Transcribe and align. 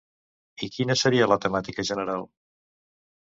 I 0.67 0.69
quina 0.77 0.95
seria 1.01 1.27
la 1.33 1.37
temàtica 1.45 1.85
general? 1.91 2.25